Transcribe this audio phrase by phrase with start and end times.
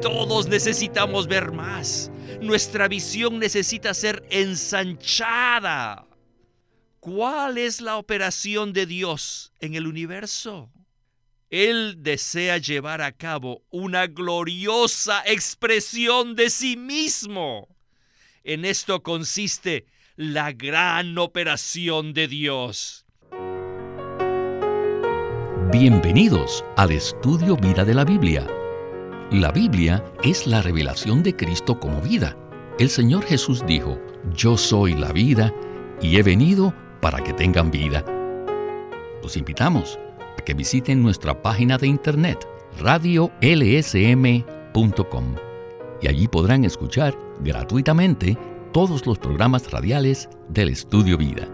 [0.00, 2.10] Todos necesitamos ver más.
[2.40, 6.06] Nuestra visión necesita ser ensanchada.
[7.00, 10.70] ¿Cuál es la operación de Dios en el universo?
[11.50, 17.68] Él desea llevar a cabo una gloriosa expresión de sí mismo.
[18.42, 23.06] En esto consiste la gran operación de Dios.
[25.70, 28.46] Bienvenidos al estudio Vida de la Biblia.
[29.32, 32.36] La Biblia es la revelación de Cristo como vida.
[32.78, 33.98] El Señor Jesús dijo,
[34.36, 35.52] Yo soy la vida
[36.00, 38.04] y he venido para que tengan vida.
[39.24, 39.98] Los invitamos
[40.38, 42.46] a que visiten nuestra página de internet
[42.78, 43.34] radiolsm.com
[46.00, 48.38] y allí podrán escuchar gratuitamente
[48.72, 51.48] todos los programas radiales del Estudio Vida.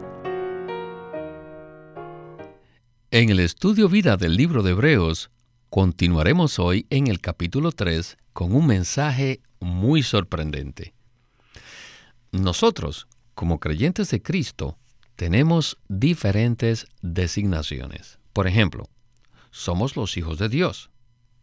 [3.10, 5.30] En el estudio vida del libro de Hebreos,
[5.72, 10.92] continuaremos hoy en el capítulo 3 con un mensaje muy sorprendente.
[12.30, 14.76] Nosotros, como creyentes de Cristo,
[15.16, 18.18] tenemos diferentes designaciones.
[18.34, 18.84] Por ejemplo,
[19.50, 20.90] somos los hijos de Dios,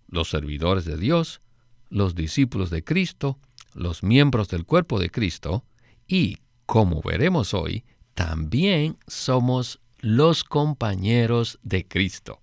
[0.08, 1.42] los servidores de Dios,
[1.90, 3.40] los discípulos de Cristo,
[3.74, 5.66] los miembros del cuerpo de Cristo
[6.08, 7.84] y, como veremos hoy,
[8.14, 12.40] también somos los compañeros de Cristo.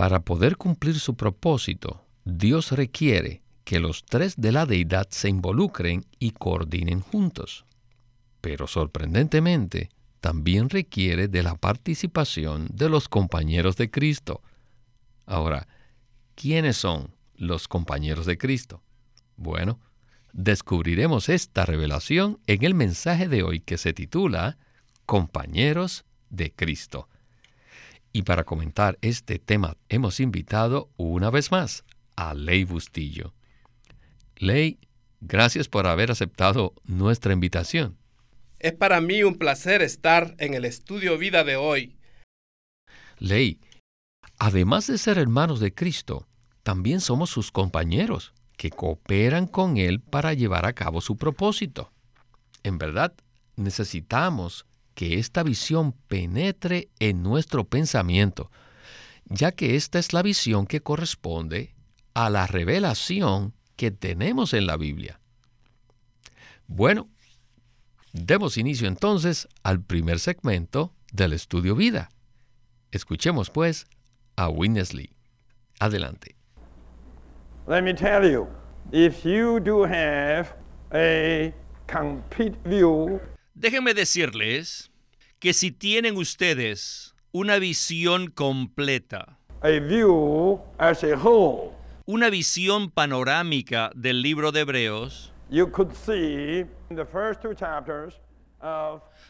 [0.00, 6.06] Para poder cumplir su propósito, Dios requiere que los tres de la deidad se involucren
[6.18, 7.66] y coordinen juntos.
[8.40, 9.90] Pero sorprendentemente,
[10.22, 14.40] también requiere de la participación de los compañeros de Cristo.
[15.26, 15.68] Ahora,
[16.34, 18.82] ¿quiénes son los compañeros de Cristo?
[19.36, 19.80] Bueno,
[20.32, 24.56] descubriremos esta revelación en el mensaje de hoy que se titula
[25.04, 27.06] Compañeros de Cristo.
[28.12, 31.84] Y para comentar este tema hemos invitado una vez más
[32.16, 33.34] a Ley Bustillo.
[34.36, 34.78] Ley,
[35.20, 37.96] gracias por haber aceptado nuestra invitación.
[38.58, 41.96] Es para mí un placer estar en el estudio vida de hoy.
[43.18, 43.60] Ley,
[44.38, 46.26] además de ser hermanos de Cristo,
[46.62, 51.92] también somos sus compañeros que cooperan con Él para llevar a cabo su propósito.
[52.62, 53.14] En verdad,
[53.56, 54.66] necesitamos
[55.00, 58.50] que esta visión penetre en nuestro pensamiento,
[59.24, 61.74] ya que esta es la visión que corresponde
[62.12, 65.18] a la revelación que tenemos en la Biblia.
[66.66, 67.08] Bueno,
[68.12, 72.10] demos inicio entonces al primer segmento del estudio vida.
[72.90, 73.86] Escuchemos pues
[74.36, 75.14] a Winnesley.
[75.78, 76.36] Adelante.
[77.66, 78.46] Let me tell you,
[78.92, 80.54] if you do have
[80.92, 81.54] a
[81.86, 83.18] complete view
[83.60, 84.89] Déjenme decirles
[85.40, 89.38] que si tienen ustedes una visión completa,
[92.04, 95.32] una visión panorámica del libro de Hebreos,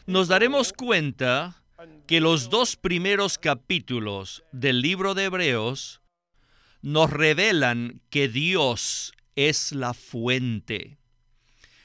[0.05, 1.63] nos daremos cuenta
[2.07, 6.01] que los dos primeros capítulos del libro de Hebreos
[6.81, 10.97] nos revelan que Dios es la fuente.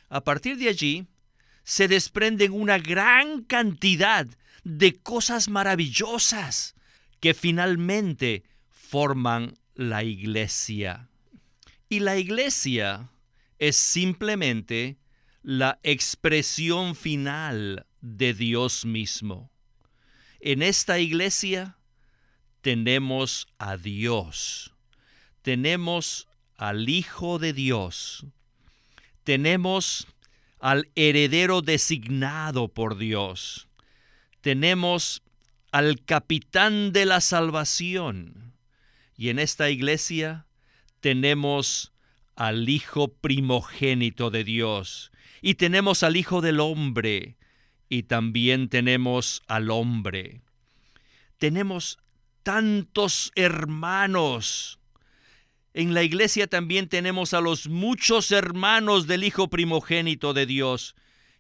[0.09, 1.07] A partir de allí,
[1.67, 4.25] se desprenden una gran cantidad
[4.63, 6.77] de cosas maravillosas
[7.19, 11.09] que finalmente forman la iglesia.
[11.89, 13.11] Y la iglesia
[13.59, 14.97] es simplemente
[15.43, 19.51] la expresión final de Dios mismo.
[20.39, 21.79] En esta iglesia
[22.61, 24.73] tenemos a Dios,
[25.43, 28.25] tenemos al Hijo de Dios,
[29.25, 30.07] tenemos
[30.67, 33.69] al heredero designado por Dios.
[34.41, 35.23] Tenemos
[35.71, 38.53] al capitán de la salvación.
[39.17, 40.45] Y en esta iglesia
[40.99, 41.93] tenemos
[42.35, 45.13] al Hijo primogénito de Dios.
[45.41, 47.37] Y tenemos al Hijo del hombre.
[47.89, 50.41] Y también tenemos al hombre.
[51.39, 52.01] Tenemos
[52.43, 54.81] tantos hermanos
[55.77, 60.97] en la iglesia también tenemos a los muchos hermanos del Hijo primogénito de Dios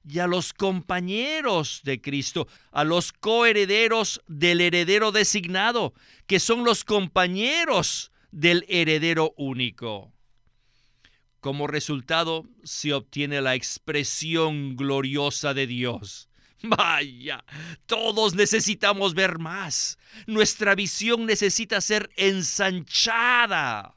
[0.06, 5.94] y a los compañeros de Cristo, a los coherederos del heredero designado,
[6.26, 10.12] que son los compañeros del heredero único.
[11.40, 16.28] Como resultado se obtiene la expresión gloriosa de Dios.
[16.62, 17.42] Vaya,
[17.86, 19.96] todos necesitamos ver más.
[20.26, 23.95] Nuestra visión necesita ser ensanchada.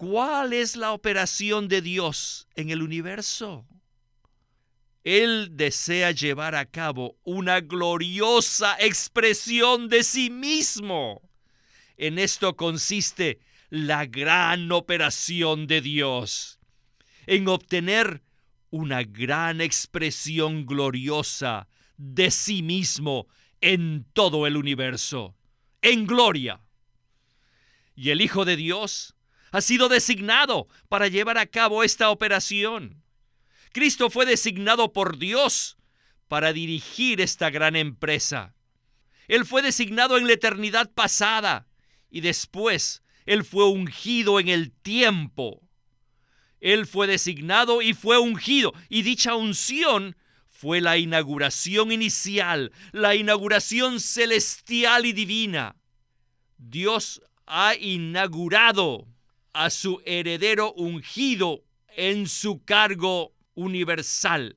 [0.00, 3.66] ¿Cuál es la operación de Dios en el universo?
[5.04, 11.20] Él desea llevar a cabo una gloriosa expresión de sí mismo.
[11.98, 16.58] En esto consiste la gran operación de Dios,
[17.26, 18.22] en obtener
[18.70, 21.68] una gran expresión gloriosa
[21.98, 23.26] de sí mismo
[23.60, 25.36] en todo el universo,
[25.82, 26.62] en gloria.
[27.94, 29.14] Y el Hijo de Dios
[29.50, 33.02] ha sido designado para llevar a cabo esta operación.
[33.72, 35.76] Cristo fue designado por Dios
[36.28, 38.54] para dirigir esta gran empresa.
[39.28, 41.68] Él fue designado en la eternidad pasada
[42.10, 45.62] y después Él fue ungido en el tiempo.
[46.60, 50.16] Él fue designado y fue ungido y dicha unción
[50.48, 55.76] fue la inauguración inicial, la inauguración celestial y divina.
[56.58, 59.06] Dios ha inaugurado
[59.52, 61.64] a su heredero ungido
[61.96, 64.56] en su cargo universal.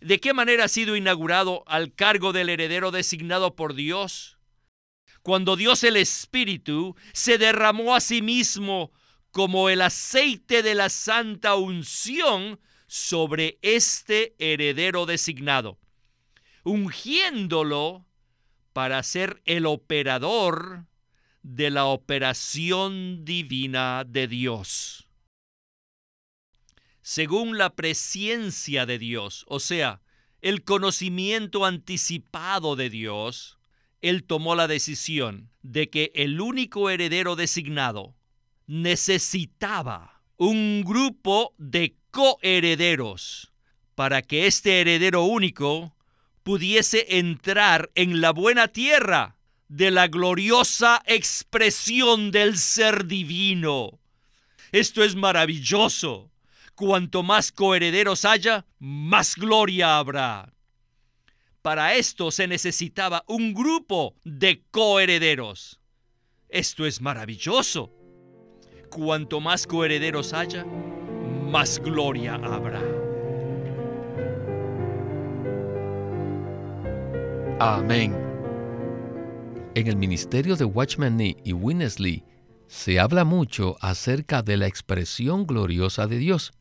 [0.00, 4.38] ¿De qué manera ha sido inaugurado al cargo del heredero designado por Dios?
[5.22, 8.90] Cuando Dios el Espíritu se derramó a sí mismo
[9.30, 15.78] como el aceite de la santa unción sobre este heredero designado,
[16.64, 18.04] ungiéndolo
[18.72, 20.86] para ser el operador
[21.42, 25.08] de la operación divina de Dios.
[27.02, 30.00] Según la presencia de Dios, o sea,
[30.40, 33.58] el conocimiento anticipado de Dios,
[34.00, 38.14] Él tomó la decisión de que el único heredero designado
[38.66, 43.52] necesitaba un grupo de coherederos
[43.94, 45.94] para que este heredero único
[46.42, 49.36] pudiese entrar en la buena tierra
[49.72, 53.98] de la gloriosa expresión del ser divino.
[54.70, 56.30] Esto es maravilloso.
[56.74, 60.52] Cuanto más coherederos haya, más gloria habrá.
[61.62, 65.80] Para esto se necesitaba un grupo de coherederos.
[66.50, 67.90] Esto es maravilloso.
[68.90, 72.82] Cuanto más coherederos haya, más gloria habrá.
[77.58, 78.21] Amén.
[79.74, 82.24] En el ministerio de Watchman Nee y Winnesley
[82.68, 86.52] se habla mucho acerca de la expresión gloriosa de Dios.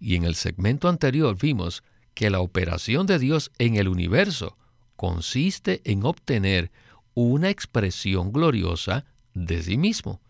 [0.00, 1.82] Y en el segmento anterior vimos
[2.14, 4.56] que la operación de Dios en el universo
[4.96, 6.72] consiste en obtener
[7.12, 9.04] una expresión gloriosa
[9.34, 10.22] de sí mismo.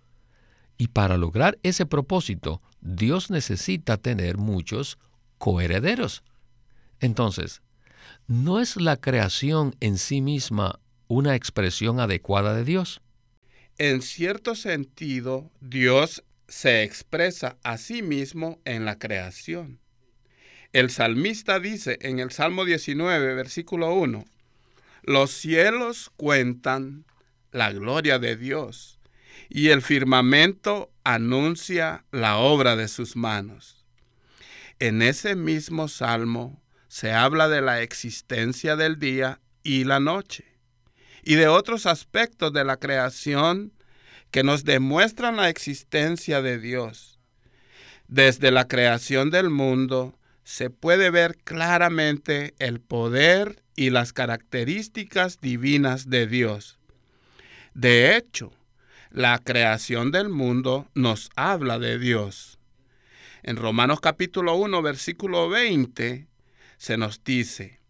[0.76, 4.98] Y para lograr ese propósito, Dios necesita tener muchos
[5.38, 6.24] coherederos.
[6.98, 7.62] Entonces,
[8.26, 13.00] ¿no es la creación en sí misma una expresión adecuada de Dios?
[13.78, 19.80] En cierto sentido, Dios se expresa a sí mismo en la creación.
[20.72, 24.24] El salmista dice en el Salmo 19, versículo 1,
[25.02, 27.04] Los cielos cuentan
[27.52, 28.98] la gloria de Dios
[29.48, 33.86] y el firmamento anuncia la obra de sus manos.
[34.78, 40.44] En ese mismo salmo se habla de la existencia del día y la noche,
[41.28, 43.74] y de otros aspectos de la creación
[44.30, 47.20] que nos demuestran la existencia de Dios.
[48.06, 56.08] Desde la creación del mundo se puede ver claramente el poder y las características divinas
[56.08, 56.78] de Dios.
[57.74, 58.50] De hecho,
[59.10, 62.58] la creación del mundo nos habla de Dios.
[63.42, 66.26] En Romanos capítulo 1, versículo 20,
[66.78, 67.80] se nos dice,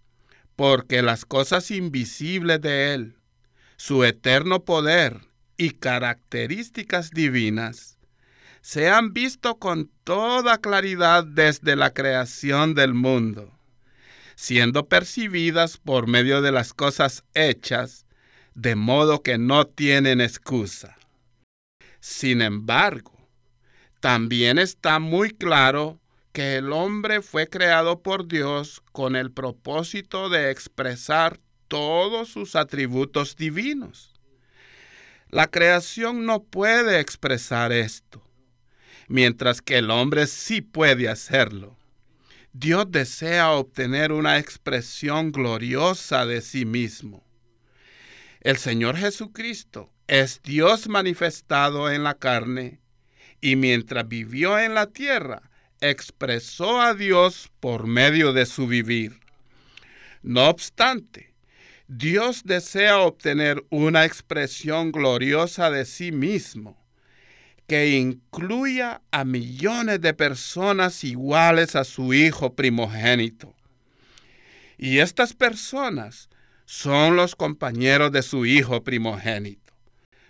[0.56, 3.17] porque las cosas invisibles de Él,
[3.78, 5.20] su eterno poder
[5.56, 7.96] y características divinas,
[8.60, 13.56] se han visto con toda claridad desde la creación del mundo,
[14.34, 18.04] siendo percibidas por medio de las cosas hechas,
[18.54, 20.98] de modo que no tienen excusa.
[22.00, 23.16] Sin embargo,
[24.00, 26.00] también está muy claro
[26.32, 31.38] que el hombre fue creado por Dios con el propósito de expresar
[31.68, 34.14] todos sus atributos divinos.
[35.30, 38.22] La creación no puede expresar esto,
[39.06, 41.76] mientras que el hombre sí puede hacerlo.
[42.52, 47.22] Dios desea obtener una expresión gloriosa de sí mismo.
[48.40, 52.80] El Señor Jesucristo es Dios manifestado en la carne
[53.40, 55.42] y mientras vivió en la tierra,
[55.80, 59.20] expresó a Dios por medio de su vivir.
[60.22, 61.34] No obstante,
[61.88, 66.76] Dios desea obtener una expresión gloriosa de sí mismo
[67.66, 73.54] que incluya a millones de personas iguales a su Hijo primogénito.
[74.78, 76.30] Y estas personas
[76.64, 79.68] son los compañeros de su Hijo primogénito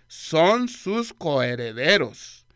[0.08, 2.46] son sus coherederos,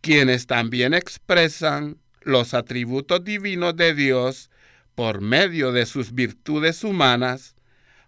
[0.00, 4.50] quienes también expresan los atributos divinos de Dios
[4.94, 7.56] por medio de sus virtudes humanas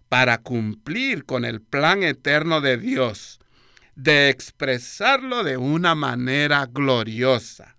[0.09, 3.39] para cumplir con el plan eterno de Dios,
[3.95, 7.75] de expresarlo de una manera gloriosa.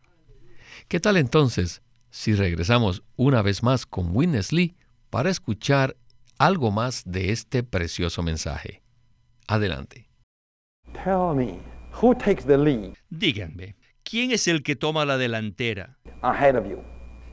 [0.89, 4.77] ¿Qué tal entonces si regresamos una vez más con Witness Lee
[5.11, 5.97] para escuchar
[6.39, 8.83] algo más de este precioso mensaje?
[9.47, 10.09] Adelante.
[10.93, 11.59] Tell me,
[12.01, 15.99] who takes the lead Díganme, ¿quién es el que toma la delantera?
[16.23, 16.79] ahead of you?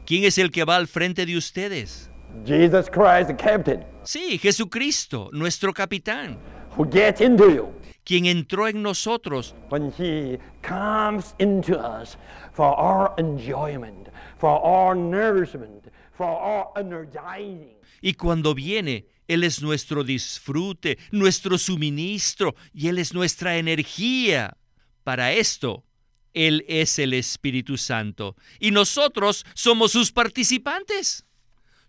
[0.05, 2.09] ¿Quién es el que va al frente de ustedes?
[2.45, 6.37] Jesus Christ, the captain, Sí, Jesucristo, nuestro capitán,
[6.75, 7.73] who gets into you
[8.05, 12.17] quien entró en nosotros when he comes into us
[12.51, 17.75] for our enjoyment, for our nourishment, for our energizing.
[18.01, 24.57] y cuando viene, Él es nuestro disfrute, nuestro suministro y Él es nuestra energía.
[25.05, 25.85] Para esto,
[26.33, 31.25] Él es el Espíritu Santo y nosotros somos sus participantes.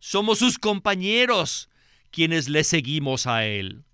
[0.07, 1.71] Somos sus compañeros
[2.11, 3.85] quienes le seguimos a Él.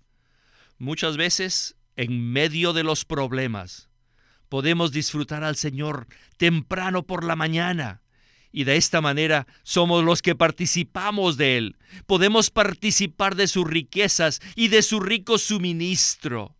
[0.77, 3.87] Muchas veces, en medio de los problemas,
[4.49, 8.01] podemos disfrutar al Señor temprano por la mañana.
[8.51, 11.77] Y de esta manera somos los que participamos de Él.
[12.07, 16.57] Podemos participar de sus riquezas y de su rico suministro.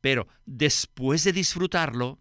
[0.00, 2.18] Pero después de disfrutarlo,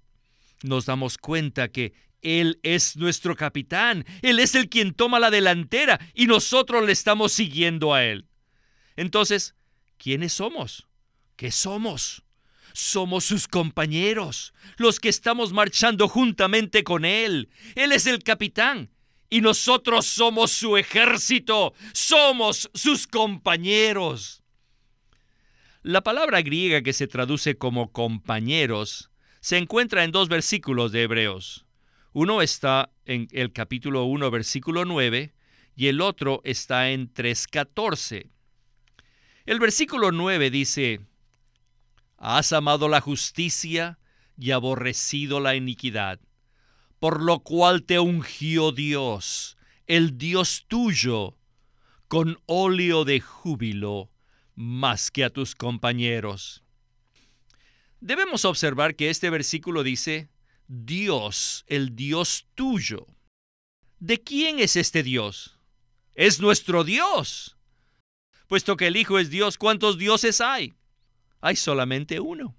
[0.63, 1.93] nos damos cuenta que
[2.25, 4.03] Él es nuestro capitán.
[4.23, 8.27] Él es el quien toma la delantera y nosotros le estamos siguiendo a Él.
[8.95, 9.53] Entonces,
[9.97, 10.87] ¿quiénes somos?
[11.35, 12.23] ¿Qué somos?
[12.73, 17.49] Somos sus compañeros, los que estamos marchando juntamente con Él.
[17.75, 18.89] Él es el capitán
[19.29, 24.41] y nosotros somos su ejército, somos sus compañeros.
[25.83, 31.64] La palabra griega que se traduce como compañeros se encuentra en dos versículos de Hebreos.
[32.17, 35.33] Uno está en el capítulo 1, versículo 9,
[35.75, 38.29] y el otro está en 3.14.
[39.45, 41.01] El versículo 9 dice,
[42.17, 43.99] Has amado la justicia
[44.37, 46.21] y aborrecido la iniquidad,
[46.99, 51.37] por lo cual te ungió Dios, el Dios tuyo,
[52.07, 54.09] con óleo de júbilo
[54.55, 56.63] más que a tus compañeros.
[57.99, 60.29] Debemos observar que este versículo dice,
[60.67, 63.07] Dios, el Dios tuyo.
[63.99, 65.59] ¿De quién es este Dios?
[66.13, 67.57] Es nuestro Dios.
[68.47, 70.73] Puesto que el Hijo es Dios, ¿cuántos dioses hay?
[71.41, 72.55] Hay solamente uno.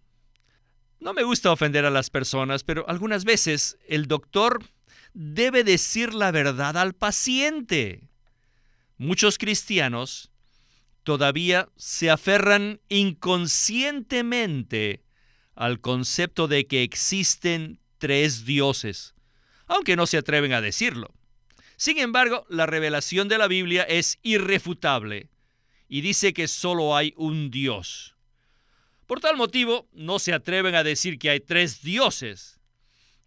[1.00, 4.64] No me gusta ofender a las personas, pero algunas veces el doctor
[5.12, 8.08] debe decir la verdad al paciente.
[8.98, 10.30] Muchos cristianos
[11.02, 15.02] todavía se aferran inconscientemente
[15.54, 19.14] al concepto de que existen tres dioses,
[19.66, 21.14] aunque no se atreven a decirlo.
[21.76, 25.28] Sin embargo, la revelación de la Biblia es irrefutable
[25.88, 28.16] y dice que solo hay un Dios.
[29.06, 32.58] Por tal motivo, no se atreven a decir que hay tres dioses,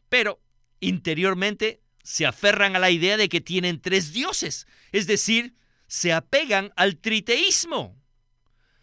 [0.10, 0.42] pero
[0.80, 5.56] interiormente se aferran a la idea de que tienen tres dioses, es decir,
[5.88, 7.96] se apegan al triteísmo.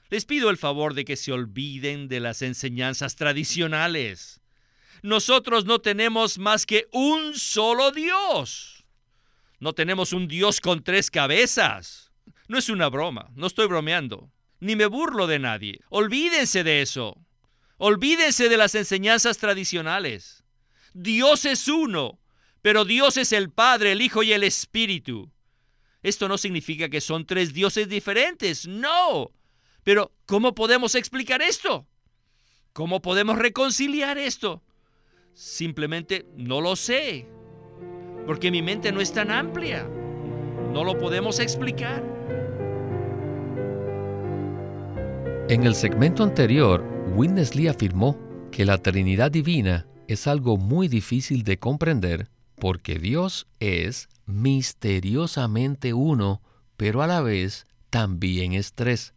[0.09, 4.41] Les pido el favor de que se olviden de las enseñanzas tradicionales.
[5.07, 8.85] Nosotros no tenemos más que un solo Dios.
[9.61, 12.11] No tenemos un Dios con tres cabezas.
[12.49, 15.79] No es una broma, no estoy bromeando, ni me burlo de nadie.
[15.91, 17.25] Olvídense de eso.
[17.77, 20.43] Olvídense de las enseñanzas tradicionales.
[20.93, 22.19] Dios es uno,
[22.61, 25.31] pero Dios es el Padre, el Hijo y el Espíritu.
[26.03, 29.31] Esto no significa que son tres dioses diferentes, no.
[29.85, 31.87] Pero, ¿cómo podemos explicar esto?
[32.73, 34.65] ¿Cómo podemos reconciliar esto?
[35.37, 37.29] Simplemente no lo sé,
[38.27, 39.87] porque mi mente no es tan amplia.
[40.73, 42.03] No lo podemos explicar.
[45.51, 46.83] En el segmento anterior,
[47.15, 48.19] Witness Lee afirmó
[48.51, 56.41] que la Trinidad Divina es algo muy difícil de comprender porque Dios es misteriosamente uno,
[56.79, 59.13] pero a la vez también es tres.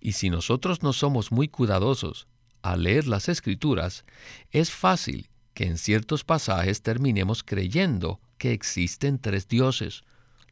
[0.00, 2.28] Y si nosotros no somos muy cuidadosos
[2.64, 4.06] al leer las escrituras,
[4.50, 10.02] es fácil que en ciertos pasajes terminemos creyendo que existen tres dioses,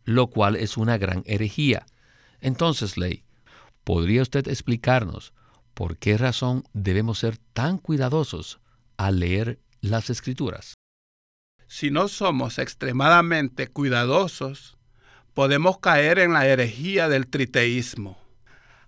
[0.04, 1.86] lo cual es una gran herejía.
[2.42, 3.24] Entonces, Ley,
[3.82, 5.32] ¿podría usted explicarnos
[5.72, 8.60] por qué razón debemos ser tan cuidadosos
[8.98, 10.74] al leer las escrituras?
[11.66, 14.76] Si no somos extremadamente cuidadosos,
[15.32, 18.21] podemos caer en la herejía del triteísmo.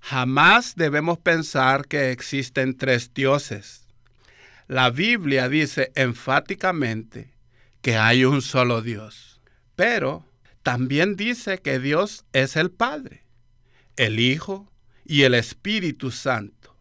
[0.07, 3.87] Jamás debemos pensar que existen tres dioses.
[4.69, 7.33] La Biblia dice enfáticamente
[7.81, 9.41] que hay un solo Dios,
[9.77, 10.27] pero
[10.63, 13.25] también dice que Dios es el Padre,
[13.97, 14.71] el Hijo
[15.07, 16.77] y el Espíritu Santo.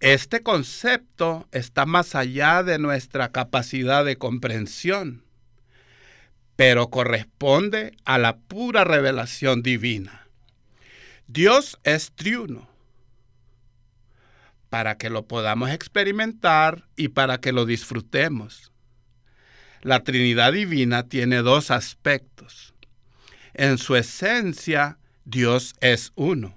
[0.00, 5.24] Este concepto está más allá de nuestra capacidad de comprensión,
[6.56, 10.23] pero corresponde a la pura revelación divina.
[11.26, 12.68] Dios es triuno
[14.68, 18.72] para que lo podamos experimentar y para que lo disfrutemos.
[19.82, 22.74] La Trinidad Divina tiene dos aspectos.
[23.52, 26.56] En su esencia, Dios es uno,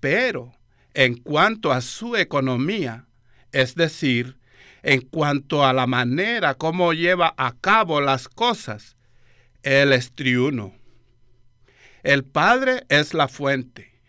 [0.00, 0.52] pero
[0.92, 3.06] en cuanto a su economía,
[3.52, 4.36] es decir,
[4.82, 8.96] en cuanto a la manera como lleva a cabo las cosas,
[9.62, 10.79] Él es triuno.
[12.02, 14.00] El Padre es la fuente,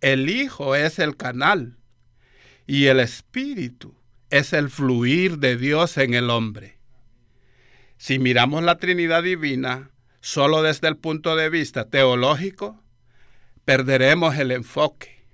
[0.00, 1.76] el Hijo es el canal
[2.66, 3.96] y el Espíritu
[4.30, 6.78] es el fluir de Dios en el hombre.
[7.96, 9.90] Si miramos la Trinidad Divina
[10.20, 12.82] solo desde el punto de vista teológico,
[13.64, 15.24] perderemos el enfoque.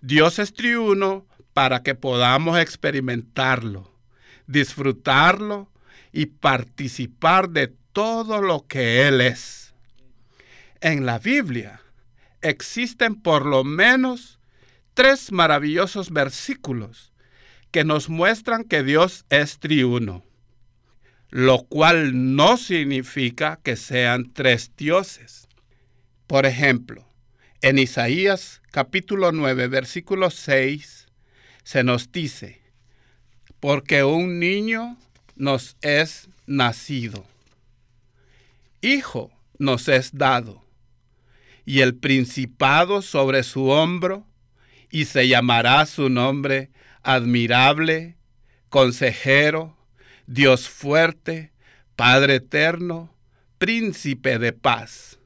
[0.00, 3.90] Dios es triuno para que podamos experimentarlo,
[4.46, 5.72] disfrutarlo
[6.12, 9.63] y participar de todo lo que Él es.
[10.84, 11.80] En la Biblia
[12.42, 14.38] existen por lo menos
[14.92, 17.10] tres maravillosos versículos
[17.70, 20.26] que nos muestran que Dios es triuno,
[21.30, 25.48] lo cual no significa que sean tres dioses.
[26.26, 27.08] Por ejemplo,
[27.62, 31.06] en Isaías capítulo 9, versículo 6,
[31.62, 32.60] se nos dice,
[33.58, 34.98] porque un niño
[35.34, 37.24] nos es nacido,
[38.82, 40.63] hijo nos es dado,
[41.64, 44.26] y el principado sobre su hombro,
[44.90, 46.70] y se llamará su nombre
[47.02, 48.16] admirable,
[48.68, 49.76] consejero,
[50.26, 51.52] Dios fuerte,
[51.96, 53.14] Padre eterno,
[53.58, 55.18] príncipe de paz.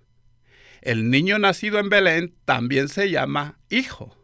[0.81, 4.17] El niño nacido en Belén también se llama Hijo,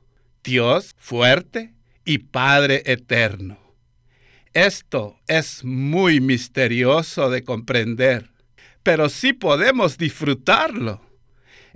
[0.42, 1.74] Dios fuerte
[2.04, 3.58] y Padre eterno.
[4.52, 8.30] Esto es muy misterioso de comprender,
[8.82, 11.03] pero sí podemos disfrutarlo.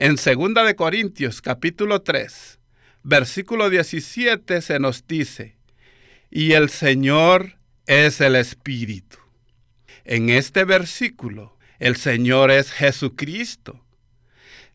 [0.01, 2.61] En 2 de Corintios capítulo 3,
[3.03, 5.57] versículo 17 se nos dice,
[6.31, 9.19] y el Señor es el Espíritu.
[10.05, 13.85] En este versículo, el Señor es Jesucristo.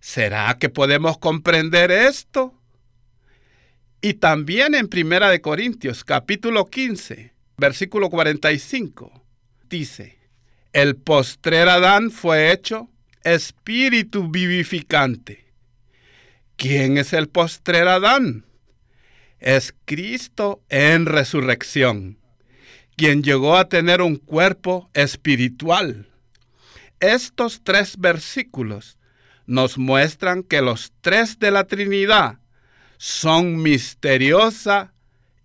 [0.01, 2.59] ¿Será que podemos comprender esto?
[4.01, 9.23] Y también en Primera de Corintios, capítulo 15, versículo 45,
[9.69, 10.19] dice,
[10.73, 12.89] el postrer Adán fue hecho
[13.23, 15.43] espíritu vivificante
[16.55, 18.45] ¿Quién es el postrer Adán?
[19.39, 22.17] Es Cristo en resurrección,
[22.95, 26.07] quien llegó a tener un cuerpo espiritual.
[26.99, 28.97] Estos tres versículos
[29.45, 32.39] nos muestran que los tres de la Trinidad
[32.97, 34.93] son misteriosa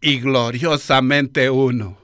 [0.01, 1.99] y gloriosamente uno.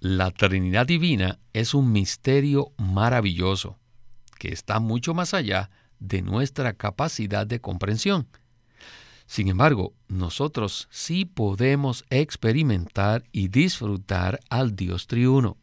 [0.00, 3.78] La Trinidad Divina es un misterio maravilloso
[4.40, 8.26] que está mucho más allá de nuestra capacidad de comprensión.
[9.26, 15.58] Sin embargo, nosotros sí podemos experimentar y disfrutar al Dios triuno.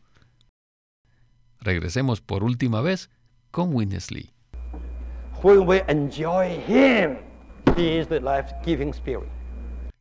[1.59, 3.09] Regresemos por última vez
[3.49, 4.31] con Witness Lee.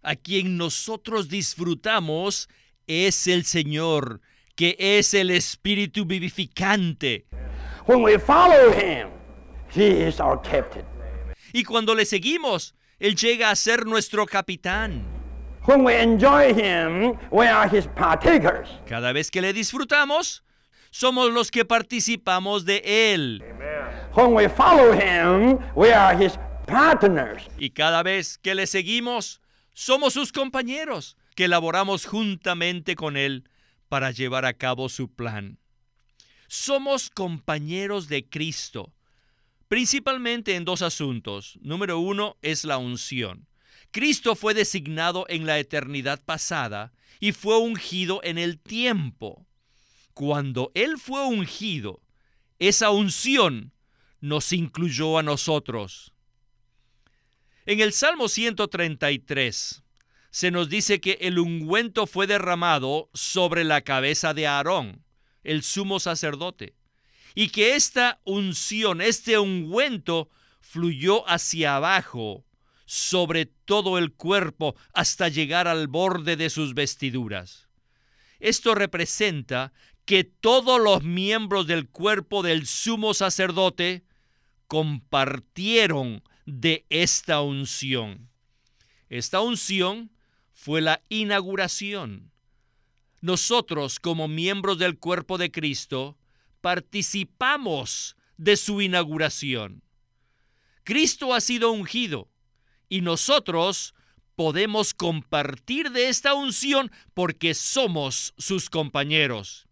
[0.02, 2.48] A quien nosotros disfrutamos
[2.86, 4.20] es el Señor,
[4.54, 7.26] que es el Espíritu vivificante.
[11.52, 15.04] Y cuando le seguimos, él llega a ser nuestro capitán.
[18.86, 20.44] Cada vez que le disfrutamos,
[20.90, 23.44] somos los que participamos de Él.
[27.58, 29.40] Y cada vez que le seguimos,
[29.74, 33.44] somos sus compañeros, que laboramos juntamente con Él
[33.88, 35.58] para llevar a cabo su plan.
[36.48, 38.92] Somos compañeros de Cristo
[39.68, 41.58] principalmente en dos asuntos.
[41.60, 43.46] Número uno es la unción.
[43.90, 49.46] Cristo fue designado en la eternidad pasada y fue ungido en el tiempo.
[50.14, 52.02] Cuando Él fue ungido,
[52.58, 53.72] esa unción
[54.20, 56.12] nos incluyó a nosotros.
[57.64, 59.82] En el Salmo 133
[60.30, 65.05] se nos dice que el ungüento fue derramado sobre la cabeza de Aarón,
[65.46, 66.74] el sumo sacerdote
[67.34, 70.28] y que esta unción, este ungüento,
[70.60, 72.44] fluyó hacia abajo
[72.86, 77.68] sobre todo el cuerpo hasta llegar al borde de sus vestiduras.
[78.40, 79.72] Esto representa
[80.04, 84.04] que todos los miembros del cuerpo del sumo sacerdote
[84.66, 88.28] compartieron de esta unción.
[89.08, 90.10] Esta unción
[90.52, 92.32] fue la inauguración.
[93.20, 96.16] Nosotros, como miembros del cuerpo de Cristo,
[96.60, 99.82] participamos de su inauguración.
[100.84, 102.28] Cristo ha sido ungido
[102.88, 103.94] y nosotros
[104.36, 109.66] podemos compartir de esta unción porque somos sus compañeros.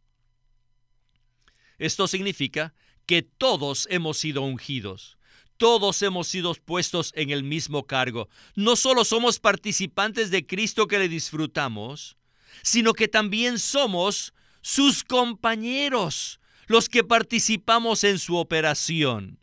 [1.79, 2.75] Esto significa
[3.07, 5.19] que todos hemos sido ungidos.
[5.57, 8.29] Todos hemos sido puestos en el mismo cargo.
[8.57, 12.17] No solo somos participantes de Cristo que le disfrutamos,
[12.63, 19.39] sino que también somos sus compañeros, los que participamos en su operación.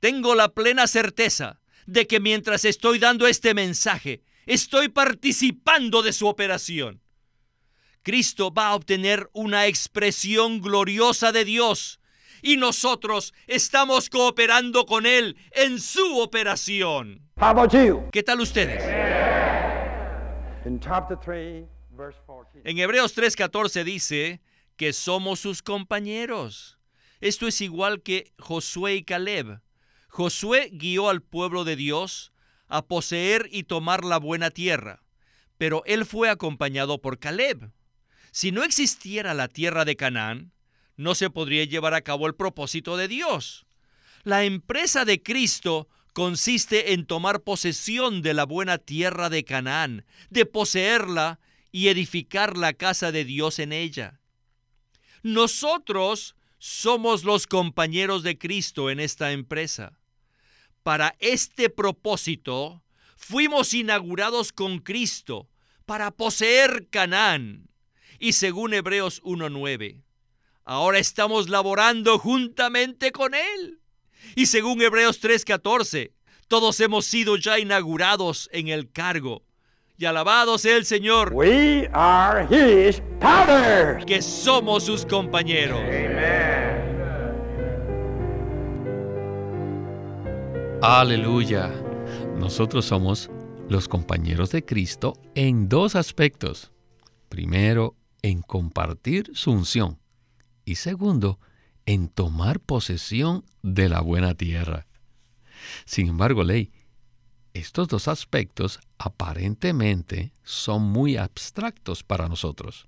[0.00, 6.26] Tengo la plena certeza de que mientras estoy dando este mensaje, estoy participando de su
[6.28, 7.02] operación.
[8.02, 12.00] Cristo va a obtener una expresión gloriosa de Dios
[12.42, 17.28] y nosotros estamos cooperando con Él en su operación.
[18.12, 18.82] ¿Qué tal ustedes?
[18.82, 20.47] In chapter 3, verse 14.
[22.64, 24.40] En Hebreos 3:14 dice
[24.76, 26.78] que somos sus compañeros.
[27.20, 29.60] Esto es igual que Josué y Caleb.
[30.08, 32.32] Josué guió al pueblo de Dios
[32.68, 35.02] a poseer y tomar la buena tierra,
[35.56, 37.72] pero él fue acompañado por Caleb.
[38.30, 40.52] Si no existiera la tierra de Canaán,
[40.96, 43.66] no se podría llevar a cabo el propósito de Dios.
[44.24, 45.88] La empresa de Cristo
[46.18, 51.38] consiste en tomar posesión de la buena tierra de Canaán, de poseerla
[51.70, 54.18] y edificar la casa de Dios en ella.
[55.22, 59.96] Nosotros somos los compañeros de Cristo en esta empresa.
[60.82, 62.82] Para este propósito,
[63.16, 65.48] fuimos inaugurados con Cristo
[65.86, 67.70] para poseer Canaán.
[68.18, 70.02] Y según Hebreos 1.9,
[70.64, 73.78] ahora estamos laborando juntamente con Él.
[74.34, 76.12] Y según Hebreos 3.14,
[76.48, 79.42] todos hemos sido ya inaugurados en el cargo.
[79.96, 84.04] Y alabado sea el Señor, We are his partners.
[84.06, 85.80] que somos sus compañeros.
[90.80, 91.70] Aleluya.
[92.38, 93.30] Nosotros somos
[93.68, 96.70] los compañeros de Cristo en dos aspectos.
[97.28, 99.98] Primero, en compartir su unción.
[100.64, 101.40] Y segundo,
[101.88, 104.86] en tomar posesión de la buena tierra.
[105.86, 106.70] Sin embargo, Ley,
[107.54, 112.86] estos dos aspectos aparentemente son muy abstractos para nosotros.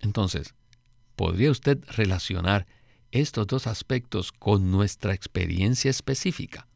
[0.00, 0.54] Entonces,
[1.16, 2.66] ¿podría usted relacionar
[3.12, 6.66] estos dos aspectos con nuestra experiencia específica?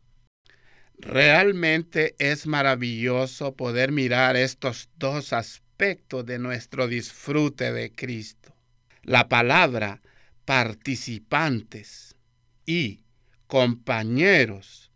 [0.98, 8.54] Realmente es maravilloso poder mirar estos dos aspectos de nuestro disfrute de Cristo.
[9.02, 10.02] La palabra
[10.48, 12.16] participantes
[12.64, 13.04] y
[13.48, 14.90] compañeros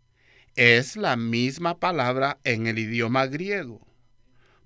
[0.55, 3.85] es la misma palabra en el idioma griego.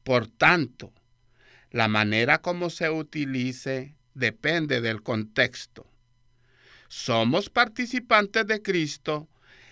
[0.06, 0.93] Por tanto,
[1.71, 5.91] la manera como se utilice depende del contexto.
[6.88, 9.28] Somos participantes de Cristo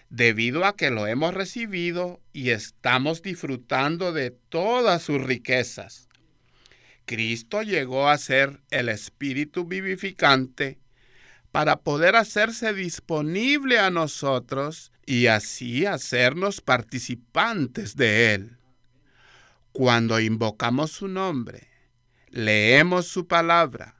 [0.10, 6.10] debido a que lo hemos recibido y estamos disfrutando de todas sus riquezas.
[7.06, 10.78] Cristo llegó a ser el Espíritu vivificante
[11.56, 18.58] para poder hacerse disponible a nosotros y así hacernos participantes de Él.
[19.72, 21.70] Cuando invocamos su nombre,
[22.28, 23.96] leemos su palabra,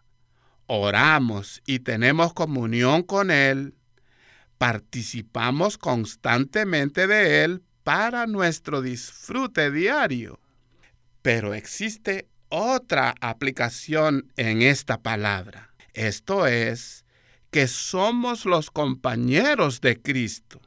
[0.68, 3.74] oramos y tenemos comunión con Él,
[4.58, 10.42] participamos constantemente de Él para nuestro disfrute diario.
[11.22, 15.74] Pero existe otra aplicación en esta palabra.
[15.94, 17.05] Esto es
[17.56, 20.60] que somos los compañeros de Cristo.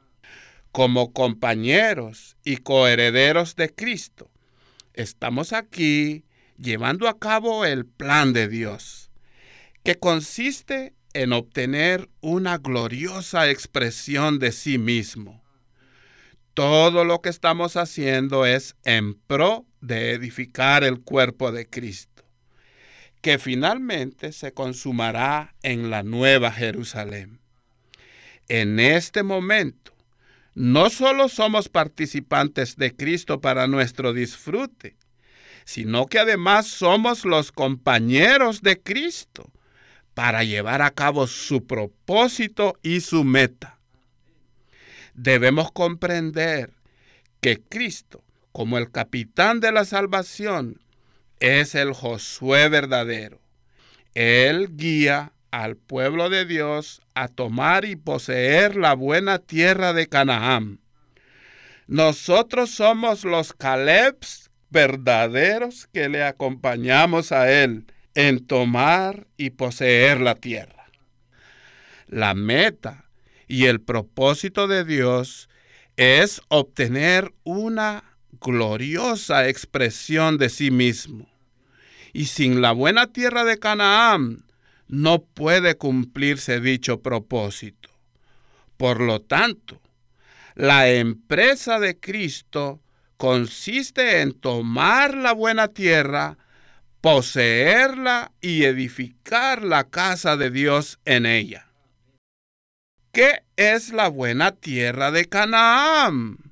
[0.71, 4.31] Como compañeros y coherederos de Cristo,
[4.95, 6.25] estamos aquí
[6.57, 9.11] llevando a cabo el plan de Dios,
[9.83, 15.43] que consiste en obtener una gloriosa expresión de sí mismo.
[16.55, 22.08] Todo lo que estamos haciendo es en pro de edificar el cuerpo de Cristo,
[23.21, 27.39] que finalmente se consumará en la nueva Jerusalén.
[28.47, 29.93] En este momento,
[30.55, 34.95] no solo somos participantes de Cristo para nuestro disfrute,
[35.65, 39.51] sino que además somos los compañeros de Cristo
[40.13, 43.79] para llevar a cabo su propósito y su meta.
[45.13, 46.73] Debemos comprender
[47.39, 50.81] que Cristo, como el capitán de la salvación,
[51.39, 53.39] es el Josué verdadero.
[54.13, 60.79] Él guía al pueblo de Dios a tomar y poseer la buena tierra de Canaán.
[61.87, 70.35] Nosotros somos los Calebs verdaderos que le acompañamos a él en tomar y poseer la
[70.35, 70.85] tierra.
[72.07, 73.05] La meta
[73.47, 75.49] y el propósito de Dios
[75.95, 78.03] es obtener una
[78.39, 81.28] gloriosa expresión de sí mismo.
[82.13, 84.43] Y sin la buena tierra de Canaán
[84.87, 87.89] no puede cumplirse dicho propósito.
[88.77, 89.81] Por lo tanto,
[90.55, 92.81] la empresa de Cristo
[93.17, 96.37] consiste en tomar la buena tierra,
[97.01, 101.67] poseerla y edificar la casa de Dios en ella.
[103.11, 106.48] ¿Qué es la buena tierra de Canaán?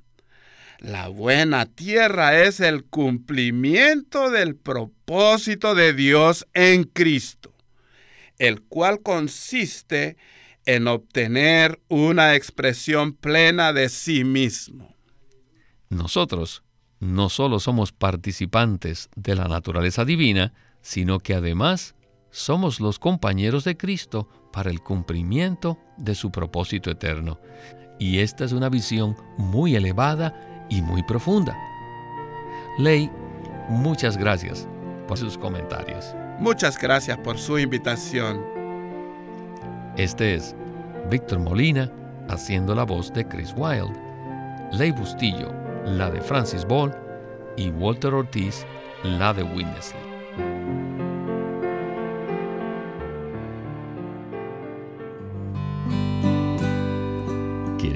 [0.78, 7.52] La buena tierra es el cumplimiento del propósito de Dios en Cristo,
[8.38, 10.16] el cual consiste
[10.66, 14.94] en obtener una expresión plena de sí mismo.
[15.88, 16.62] Nosotros
[17.00, 21.96] no solo somos participantes de la naturaleza divina, sino que además
[22.30, 27.40] somos los compañeros de Cristo para el cumplimiento de su propósito eterno.
[27.98, 30.34] Y esta es una visión muy elevada
[30.68, 31.56] y muy profunda.
[32.78, 33.10] Ley,
[33.68, 34.68] muchas gracias
[35.06, 36.14] por sus comentarios.
[36.38, 38.44] Muchas gracias por su invitación.
[39.96, 40.54] Este es
[41.10, 41.90] Víctor Molina
[42.28, 43.98] haciendo la voz de Chris Wilde,
[44.72, 45.52] Ley Bustillo,
[45.84, 46.94] la de Francis Ball
[47.56, 48.64] y Walter Ortiz,
[49.02, 50.07] la de Winnesley.